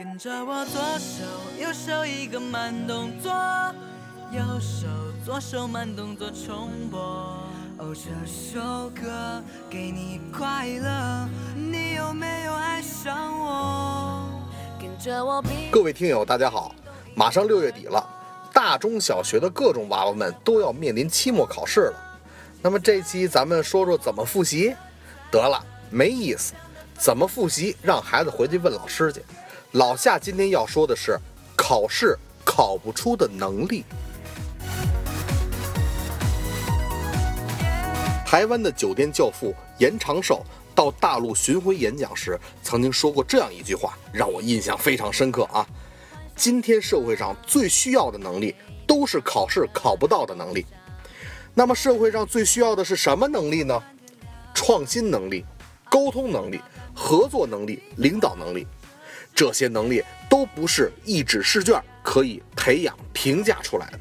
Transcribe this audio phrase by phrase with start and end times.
[0.00, 1.24] 跟着我左手
[1.58, 3.30] 右手一个慢动作，
[4.32, 4.86] 右手
[5.22, 6.98] 左手慢动作重播。
[7.76, 14.26] 哦，这首歌给你快乐，你有没有爱上我？
[14.80, 16.74] 跟着我各位听友，大家好！
[17.14, 18.02] 马上六月底了，
[18.54, 22.20] 大中小学的各种娃娃们都要面临期末考试了。
[22.62, 24.74] 那么这期咱们说说怎么复习？
[25.30, 26.54] 得了，没意思。
[26.96, 27.76] 怎么复习？
[27.82, 29.22] 让孩子回去问老师去。
[29.74, 31.16] 老夏今天要说的是
[31.54, 33.84] 考试考不出的能力。
[38.26, 40.44] 台湾的酒店教父严长寿
[40.74, 45.64] 到大陆巡回演讲时，曾经说过这样一句话，让我印象非常深刻啊。
[46.34, 48.56] 今天社会上最需要的能力，
[48.88, 50.66] 都是考试考不到的能力。
[51.54, 53.80] 那么社会上最需要的是什么能力呢？
[54.52, 55.44] 创新能力、
[55.88, 56.60] 沟通能力、
[56.92, 58.66] 合作能力、领导能力。
[59.40, 63.98] 这些能力都不是一纸试卷可以培养、评价出来的。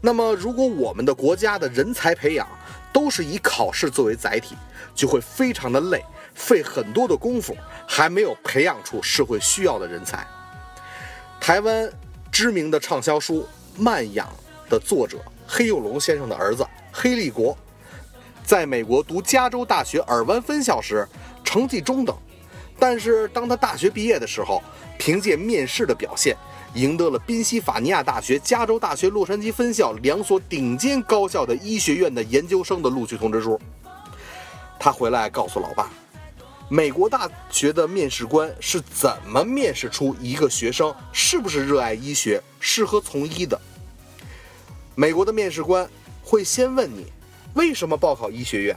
[0.00, 2.48] 那么，如果我们的国家的人才培养
[2.90, 4.56] 都是以考试作为载体，
[4.94, 6.02] 就会非常的累，
[6.34, 7.54] 费很多的功夫，
[7.86, 10.26] 还没有培养出社会需要的人才。
[11.38, 11.92] 台湾
[12.32, 13.46] 知名的畅销书
[13.78, 14.26] 《慢养》
[14.70, 17.54] 的作者黑幼龙先生的儿子黑立国，
[18.42, 21.06] 在美国读加州大学尔湾分校时，
[21.44, 22.16] 成绩中等。
[22.78, 24.62] 但是当他大学毕业的时候，
[24.98, 26.36] 凭借面试的表现，
[26.74, 33.60] 赢得了宾夕法尼亚大学、加州大学洛杉矶分校两所顶尖高校的医学院的研究生的录取通知书。
[34.78, 35.90] 他回来告诉老爸，
[36.68, 43.60] 美国大学的面试官是怎么面试出一个学生是不是热爱医学、适合从医的。
[44.94, 45.88] 美国的面试官
[46.22, 47.06] 会先问你
[47.54, 48.76] 为什么报考医学院，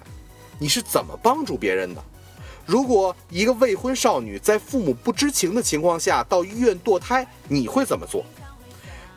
[0.58, 2.04] 你是怎么帮助别人的。
[2.66, 8.24] 如果一个未婚少女在父母不知情的情况下到医院堕胎，你会怎么做？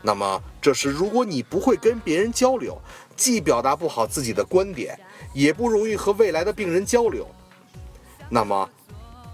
[0.03, 2.78] 那么，这时如果你不会跟别人交流，
[3.17, 4.99] 既表达不好自己的观点，
[5.32, 7.27] 也不容易和未来的病人交流，
[8.28, 8.69] 那么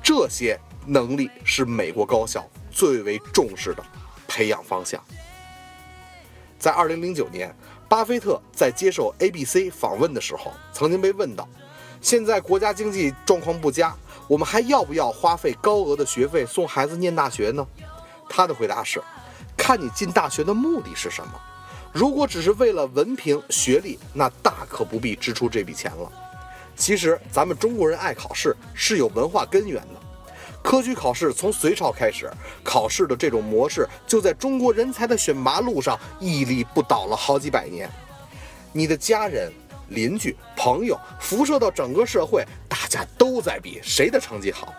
[0.03, 3.83] 这些能力是美国高校最为重视的
[4.29, 5.03] 培养方向。
[6.59, 7.53] 在二零零九年，
[7.89, 11.49] 巴菲特在接受 ABC 访问的时候，曾经被问到。
[12.01, 13.95] 现在国家经济状况不佳，
[14.27, 17.67] 我们还要不要花费高额的学费送孩子念大学呢？
[18.29, 19.03] 他的回答是：
[19.57, 21.33] 看你进大学的目的是什么。
[21.93, 26.11] 如果只是为了文凭学历，那大可不必支出这笔钱了。
[26.75, 30.01] 其实咱们中国人爱考试是有文化根源的。
[30.63, 32.31] 科举考试从隋朝开始，
[32.65, 37.91] 考试的这种模式就在中国人才的选拔路上屹立不倒了好几百年。
[38.73, 39.53] 你的家人。
[39.91, 44.75] 邻居、朋友，辐射到整个社会，大家都在比谁的成绩好。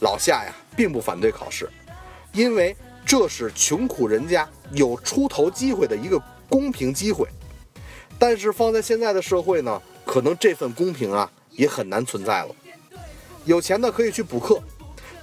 [0.00, 1.70] 老夏呀，并不反对考试，
[2.32, 2.74] 因为
[3.06, 7.28] 这是穷苦人家有出头机会的一个公平机会。
[8.18, 12.54] 但是放在现在的社会呢，可能这份公平啊，也很难存在了。
[13.44, 14.62] 有钱的可以去补课，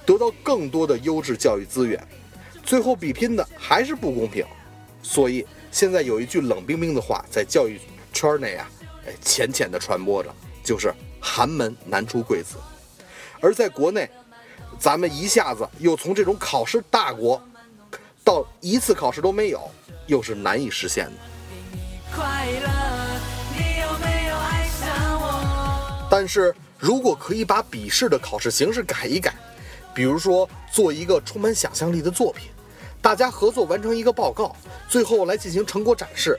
[0.04, 2.02] 得到更多的优质教育资源，
[2.62, 4.44] 最后比拼的还是不公平。
[5.02, 7.80] 所以现在有一句冷冰冰的话，在教育
[8.12, 8.70] 圈内啊。
[9.06, 12.56] 哎，浅浅的传播着，就是寒门难出贵子。
[13.40, 14.08] 而在国内，
[14.78, 17.42] 咱们一下子又从这种考试大国，
[18.22, 19.70] 到一次考试都没有，
[20.06, 21.12] 又是难以实现的。
[26.10, 29.32] 但是如果可以把笔试的考试形式改一改，
[29.94, 32.50] 比如说做一个充满想象力的作品，
[33.00, 34.54] 大家合作完成一个报告，
[34.88, 36.38] 最后来进行成果展示。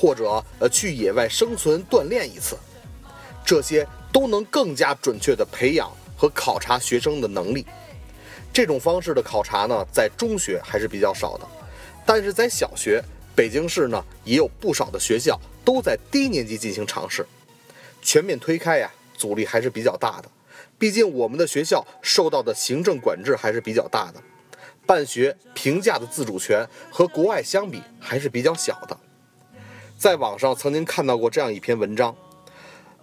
[0.00, 2.56] 或者呃去野外生存锻炼一次，
[3.44, 7.66] 这些都能更加准确地培养和考察学生的能力。
[8.50, 11.46] 这种方式的考察呢，在中学还是比较少的，
[12.06, 13.04] 但是在小学，
[13.36, 17.26] 北京市呢也有不少的学校都在低年级进行尝试。
[18.00, 20.30] 全面推开呀，阻力还是比较大的。
[20.78, 24.22] 毕竟我们的学校受到的行政管制还是比较大的，
[24.86, 28.96] 办学评价的自主权和国外相比还是比较小的。
[30.00, 32.16] 在网上曾经看到过这样一篇文章，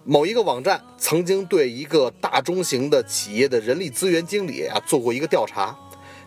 [0.02, 5.78] 某一个网站曾经对一个大中型的企业的人力资源经理啊做过一个调查，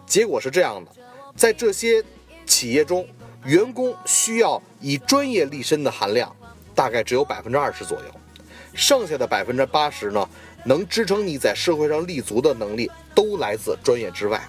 [0.06, 0.92] 结果是这样的，
[1.36, 2.02] 在这些
[2.46, 3.06] 企业中，
[3.44, 6.34] 员工需要以专业立身的含量
[6.74, 8.06] 大概只有百分之二十左右，
[8.74, 10.26] 剩下的百分之八十呢，
[10.64, 14.42] 能支撑你在社会上立足的能力都来自专业之外。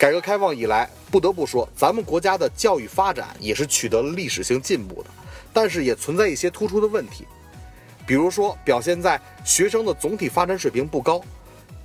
[0.00, 5.10] 改革开放以来，不得不说，咱们国家的教育发展也是取得了历史性进步的，
[5.52, 7.26] 但是也存在一些突出的问题，
[8.06, 11.20] 比如说表现在学生的总体发展水平不高，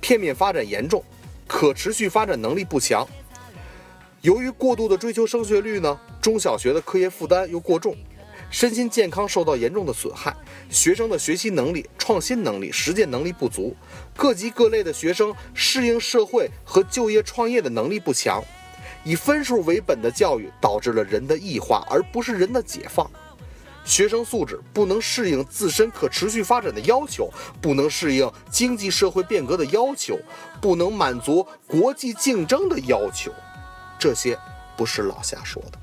[0.00, 1.04] 片面发展严重，
[1.46, 3.06] 可持续发展能力不强，
[4.22, 7.94] 由于过度的追求升学率呢，中小学的课业负担又过重，
[8.50, 10.34] 身心健康受到严重的损害，
[10.70, 13.74] 学生的学习能力、创新能力、实践能力不足，
[14.16, 18.42] 各级各类的学生适应社会和就业创业的能力不强，
[19.04, 23.10] 以分数为本的教育导致了人的异化，而不是人的解放。
[23.84, 30.18] 学生素质不能适应自身可持续发展的要求，不能适应经济社会变革的要求，
[30.60, 33.32] 不能满足国际竞争的要求。
[33.96, 34.36] 这些
[34.76, 35.78] 不是老夏说的，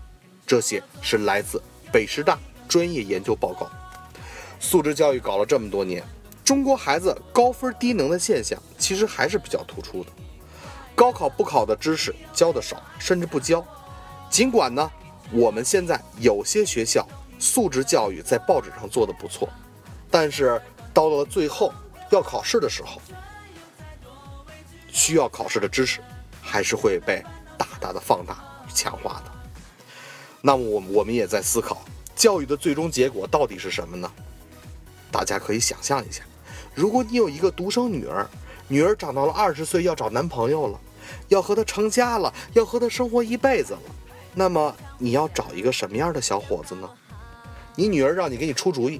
[0.45, 1.61] 这些是来自
[1.93, 2.37] 北师大
[2.67, 3.71] 专业研究报告。
[4.63, 6.01] 素质教育搞了这么多年，
[6.41, 10.09] 中国孩子高分低能的现象其实还是比较突出的。
[10.95, 13.63] 高考不考的知识教的少，甚至不教。
[14.29, 14.89] 尽管呢，
[15.33, 17.05] 我们现在有些学校。
[17.39, 19.49] 素质教育在报纸上做的不错，
[20.09, 20.61] 但是
[20.93, 21.73] 到了最后
[22.09, 23.01] 要考试的时候，
[24.87, 25.99] 需要考试的知识
[26.41, 27.21] 还是会被
[27.57, 28.37] 大大的放大
[28.73, 29.31] 强化的。
[30.39, 31.83] 那么我我们也在思考，
[32.15, 34.09] 教育的最终结果到底是什么呢？
[35.13, 36.23] 大家可以想象一下，
[36.73, 38.27] 如果你有一个独生女儿，
[38.67, 40.79] 女儿长到了二十岁要找男朋友了，
[41.27, 43.79] 要和他成家了，要和他生活一辈子了，
[44.33, 46.89] 那么你要找一个什么样的小伙子呢？
[47.75, 48.99] 你女儿让你给你出主意，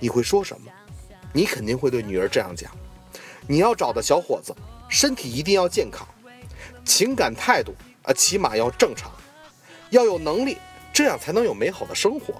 [0.00, 0.72] 你会说什么？
[1.32, 2.72] 你肯定会对女儿这样讲：
[3.46, 4.52] 你要找的小伙子，
[4.88, 6.04] 身体一定要健康，
[6.84, 7.72] 情感态度
[8.02, 9.12] 啊起码要正常，
[9.90, 10.58] 要有能力，
[10.92, 12.34] 这样才能有美好的生活。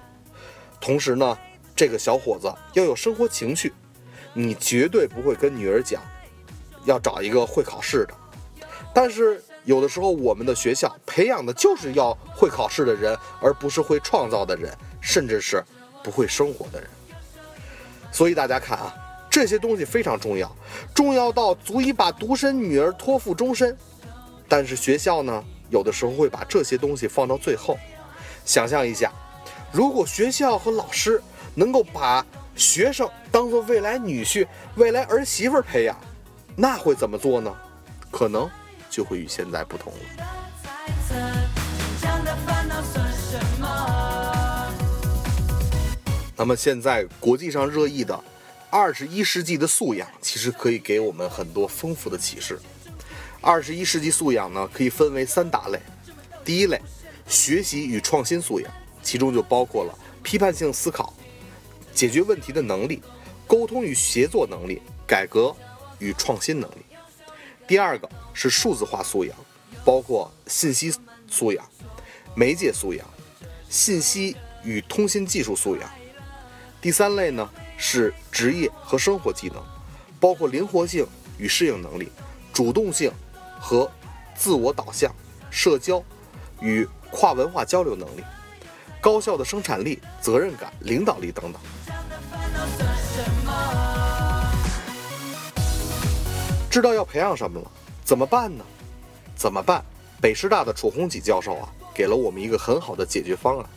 [0.81, 1.37] 同时呢，
[1.75, 3.73] 这个小伙子要有生活情趣。
[4.33, 6.01] 你绝对不会跟女儿讲，
[6.85, 8.13] 要找一个会考试的。
[8.93, 14.71] 但是有的时候，我们的学校培养的就是要会考试的人，而不是会创造的人。
[15.05, 15.61] 甚至是
[16.01, 16.89] 不会生活的人，
[18.09, 18.95] 所以大家看啊，
[19.29, 20.49] 这些东西非常重要，
[20.95, 23.77] 重要到足以把独生女儿托付终身。
[24.47, 27.77] 但是学校呢，有的时候会把这些东西放到最后。
[28.45, 29.11] 想象一下，
[29.73, 31.21] 如果学校和老师
[31.55, 35.97] 能够把学生当做未来女婿、未来儿媳妇培养，
[36.55, 37.53] 那会怎么做呢？
[38.11, 38.49] 可能
[38.89, 39.99] 就会与现在不同了。
[46.35, 48.19] 那么现在国际上热议的
[48.69, 52.59] 二十一世纪的素养，其实可以给我们很多丰富的启示。
[53.39, 55.79] 二十一世纪素养呢，可以分为三大类。
[56.43, 56.81] 第一类，
[57.27, 58.71] 学习与创新素养，
[59.01, 61.13] 其中就包括了批判性思考、
[61.93, 63.01] 解决问题的能力、
[63.47, 65.55] 沟通与协作能力、改革
[65.99, 66.85] 与创新能力。
[67.67, 69.35] 第二个是数字化素养，
[69.85, 70.93] 包括信息
[71.29, 71.65] 素养、
[72.35, 73.05] 媒介素养、
[73.69, 75.89] 信息与通信技术素养。
[76.81, 79.63] 第三类呢是职业和生活技能，
[80.19, 81.07] 包括灵活性
[81.37, 82.11] 与适应能力、
[82.51, 83.11] 主动性
[83.59, 83.89] 和
[84.35, 85.13] 自我导向、
[85.49, 86.03] 社交
[86.59, 88.23] 与跨文化交流能力、
[88.99, 91.61] 高效的生产力、责任感、领导力等等。
[96.73, 97.71] 知道要培养什么了，
[98.03, 98.65] 怎么办呢？
[99.35, 99.85] 怎么办？
[100.19, 103.69] 北师大的楚红启教授啊，给了我们一个很好的解决方案。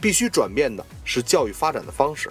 [0.00, 2.30] 必须转变的是教育发展的方式。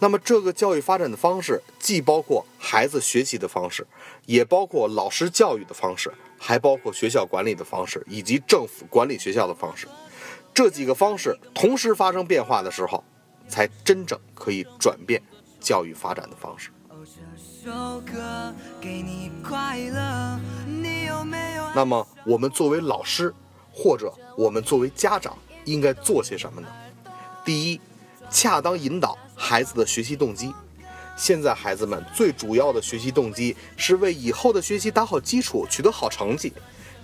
[0.00, 3.86] 那么，这个教育发展的方式既包括孩子学习的方式，
[4.26, 9.86] 也包括老师教育的方式，还包括学校管理的方式，以及政府管理学校的方式。
[10.52, 13.04] 这几个方式同时发生变化的时候，
[13.48, 15.22] 才真正可以转变
[15.60, 16.70] 教育发展的方式。
[21.74, 23.32] 那么，我们作为老师，
[23.72, 25.36] 或者我们作为家长。
[25.64, 26.68] 应该做些什么呢？
[27.44, 27.80] 第一，
[28.30, 30.50] 恰当引导孩子的学习动机。
[31.14, 36.54] 现在孩子们最主要的学习动机是为以后的学习打好基础，取得好成绩。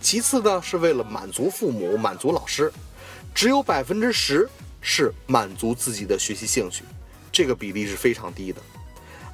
[0.00, 2.72] 其次呢，是为了满足父母、满足老师。
[3.34, 4.48] 只有百分之十
[4.80, 6.84] 是满足自己的学习兴趣，
[7.30, 8.62] 这个比例是非常低的。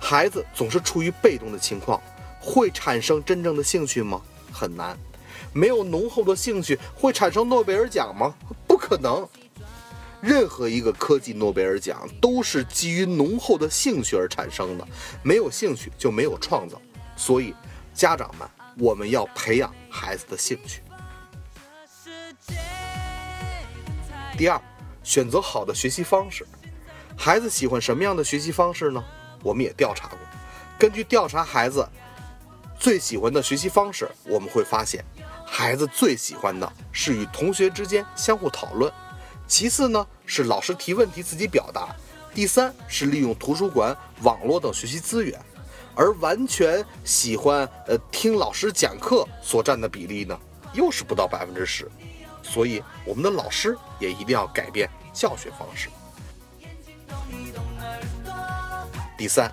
[0.01, 2.03] 孩子总是处于被动的情况，
[2.41, 4.21] 会产生真正的兴趣吗？
[4.51, 4.99] 很难。
[5.53, 8.35] 没有浓厚的兴趣，会产生诺贝尔奖吗？
[8.67, 9.29] 不可能，
[10.21, 14.87] 任何一个科技诺贝尔奖都是基于浓厚的兴趣而产生的，
[15.23, 16.81] 没有兴趣就没有创造。
[17.17, 17.55] 所以，
[17.93, 20.83] 家长们，我们要培养孩子的兴趣。
[24.37, 24.61] 第二，
[25.03, 26.47] 选择好的学习方式。
[27.17, 29.05] 孩子喜欢什么样的学习方式呢？
[29.43, 30.19] 我们也调查过，
[30.79, 31.89] 根据调查孩子
[32.79, 35.05] 最喜欢的学习方式，我们会发现。
[35.45, 38.91] 孩子最喜欢的是与同学之间相互讨论，
[39.49, 41.89] 其次呢是老师提问题自己表达，
[42.33, 45.39] 第三是利用图书馆、网络等学习资源，
[45.97, 50.39] 而完全喜欢呃听老师讲课所占的比例呢，
[50.73, 51.91] 又是不到百分之十。
[52.43, 55.89] 所以我们的老师也一定要改变教学方式。
[59.21, 59.53] 第三，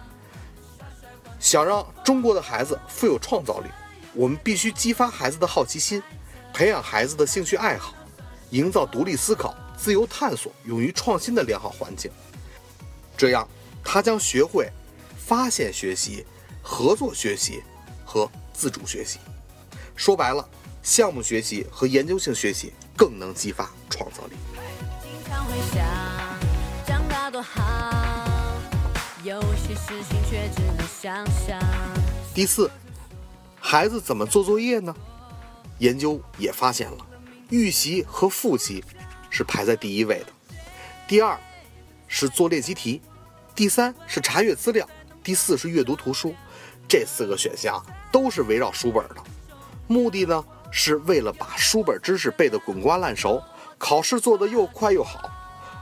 [1.42, 3.70] 想让中国的孩子富有创造力，
[4.14, 6.02] 我们必须激发孩子的好奇心，
[6.54, 7.94] 培养孩子的兴趣爱好，
[8.52, 12.10] 营造独立思考、自由探索、勇于创新的良好环境。
[13.18, 13.46] 这样，
[13.84, 14.72] 他将学会
[15.18, 16.26] 发现学习、
[16.62, 17.62] 合作学习
[18.06, 19.20] 和自主学习。
[19.98, 20.48] 说白了，
[20.82, 24.38] 项目学习和研究性学习更能激发创造力。
[25.28, 25.86] 常会想，
[26.86, 27.97] 长大多好，
[29.28, 31.60] 有些事情却只能想象。
[32.34, 32.72] 第四，
[33.60, 34.96] 孩子怎么做作业呢？
[35.80, 37.06] 研究也发现了，
[37.50, 38.82] 预习和复习
[39.30, 40.28] 是排在第一位的，
[41.10, 41.38] 第二
[42.08, 43.02] 是做练习题，
[43.54, 44.88] 第三是查阅资料，
[45.22, 46.34] 第四是阅读图书。
[46.88, 49.16] 这四个选项都是围绕书本的，
[49.88, 50.42] 目的呢
[50.72, 53.44] 是为了把书本知识背得滚瓜烂熟，
[53.78, 55.30] 考试做得又快又好。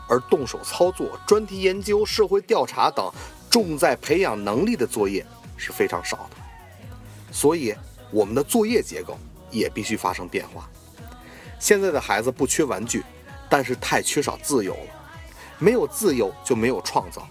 [0.08, 3.12] 而动手操作、专题研究、社会调查等
[3.56, 6.36] 重在培养能力的作业是非常少的。
[7.32, 7.74] 所以，
[8.12, 9.18] 我们的作业结构
[9.50, 10.70] 也必须发生变化。
[11.58, 13.02] 现在的孩子不缺玩具，
[13.50, 15.16] 但是太缺少自由了。
[15.58, 17.26] 没有自由就没有创造。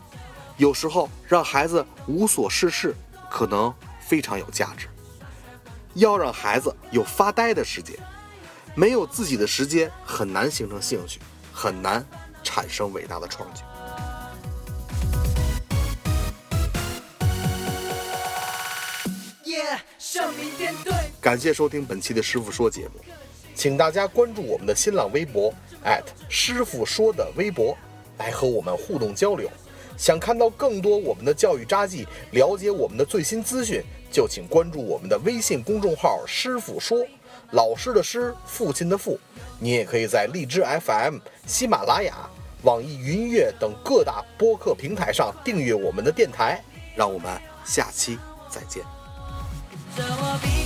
[0.56, 2.94] 有时候让孩子无所事事，
[3.30, 4.88] 可能非常有价值。
[5.92, 7.94] 要让孩子有发呆的时间，
[8.74, 11.20] 没有自己的时间，很难形成兴趣，
[11.52, 12.02] 很难
[12.42, 13.60] 产生伟大的创举。
[21.20, 23.00] 感谢收听本期的师傅说节目，
[23.54, 25.52] 请大家关注我们的新浪微博
[26.28, 27.76] 师傅说的微博，
[28.18, 29.50] 来和我们互动交流。
[29.96, 37.06] 想看到更多我们的教育札记，了解我们的最新资讯，就请关注我们的微信公众号“师傅说”，
[37.52, 39.18] 老师的师，父亲的父。
[39.60, 42.28] 你也可以在荔枝 FM、喜马拉雅、
[42.64, 46.60] 网易云音乐等各大播客平台上订阅我们的电台。
[46.96, 48.18] 让我们下期
[48.50, 49.03] 再见。
[49.96, 50.63] 这我必